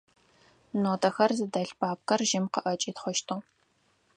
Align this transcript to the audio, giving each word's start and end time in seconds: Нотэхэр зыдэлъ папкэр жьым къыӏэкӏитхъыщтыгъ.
Нотэхэр 0.81 1.31
зыдэлъ 1.37 1.73
папкэр 1.79 2.21
жьым 2.29 2.45
къыӏэкӏитхъыщтыгъ. 2.53 3.37